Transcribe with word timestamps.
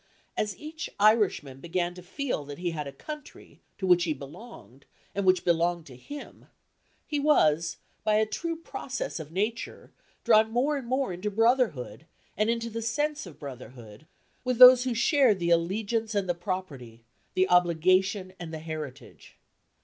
As 0.35 0.57
each 0.57 0.89
Irishman 0.99 1.59
began 1.59 1.93
to 1.93 2.01
feel 2.01 2.43
that 2.45 2.57
he 2.57 2.71
had 2.71 2.87
a 2.87 2.91
country, 2.91 3.61
to 3.77 3.85
which 3.85 4.05
he 4.05 4.13
belonged, 4.13 4.87
and 5.13 5.27
which 5.27 5.45
belonged 5.45 5.85
to 5.85 5.95
him, 5.95 6.47
he 7.05 7.19
was, 7.19 7.77
by 8.03 8.15
a 8.15 8.25
true 8.25 8.55
process 8.55 9.19
of 9.19 9.31
nature, 9.31 9.91
drawn 10.23 10.49
more 10.49 10.75
and 10.75 10.87
more 10.87 11.13
into 11.13 11.29
brotherhood, 11.29 12.07
and 12.35 12.49
into 12.49 12.71
the 12.71 12.81
sense 12.81 13.27
of 13.27 13.37
brotherhood, 13.37 14.07
with 14.43 14.57
those 14.57 14.85
who 14.85 14.95
shared 14.95 15.37
the 15.37 15.51
allegiance 15.51 16.15
and 16.15 16.27
the 16.27 16.33
property, 16.33 17.05
the 17.35 17.47
obligation 17.47 18.33
and 18.39 18.51
the 18.51 18.57
heritage. 18.57 19.37